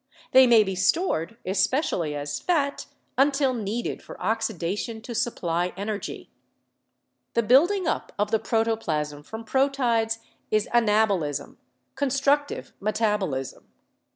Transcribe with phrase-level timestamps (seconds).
[0.31, 2.87] They may be stored, especially as fat,
[3.19, 6.31] until needed for oxidation to supply energy.
[7.35, 10.17] The building up of the protoplasm from proteids
[10.49, 11.57] is anabolism,
[11.93, 13.67] constructive metabolism.